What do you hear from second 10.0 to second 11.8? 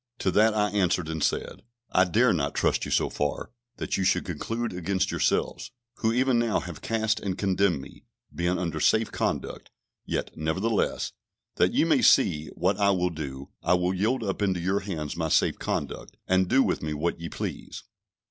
yet, nevertheless, that